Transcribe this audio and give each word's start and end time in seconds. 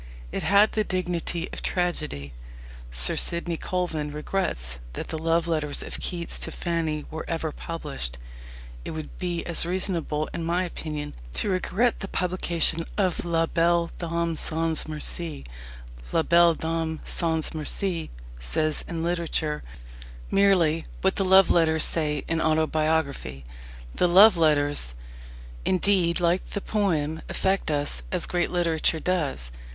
It 0.31 0.41
had 0.41 0.71
the 0.71 0.83
dignity 0.83 1.47
of 1.53 1.61
tragedy. 1.61 2.33
Sir 2.89 3.15
Sidney 3.15 3.55
Colvin 3.55 4.11
regrets 4.11 4.79
that 4.93 5.09
the 5.09 5.17
love 5.19 5.45
letters 5.45 5.83
of 5.83 5.99
Keats 5.99 6.39
to 6.39 6.51
Fanny 6.51 7.05
were 7.11 7.23
ever 7.27 7.51
published. 7.51 8.17
It 8.83 8.97
would 8.97 9.15
be 9.19 9.45
as 9.45 9.63
reasonable, 9.63 10.27
in 10.33 10.43
my 10.43 10.63
opinion, 10.63 11.13
to 11.33 11.51
regret 11.51 11.99
the 11.99 12.07
publication 12.07 12.83
of 12.97 13.23
La 13.23 13.45
Belle 13.45 13.91
Dame 13.99 14.35
sans 14.37 14.87
Merci. 14.87 15.45
La 16.11 16.23
Belle 16.23 16.55
Dame 16.55 16.99
sans 17.05 17.53
Merci 17.53 18.09
says 18.39 18.83
in 18.87 19.03
literature 19.03 19.61
merely 20.31 20.85
what 21.01 21.17
the 21.17 21.23
love 21.23 21.51
letters 21.51 21.83
say 21.85 22.23
in 22.27 22.41
autobiography. 22.41 23.45
The 23.93 24.07
love 24.07 24.35
letters, 24.35 24.95
indeed, 25.63 26.19
like 26.19 26.43
the 26.49 26.61
poem, 26.61 27.21
affect 27.29 27.69
us 27.69 28.01
as 28.11 28.25
great 28.25 28.49
literature 28.49 28.99
does. 28.99 29.51